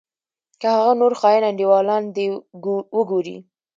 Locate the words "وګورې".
2.97-3.37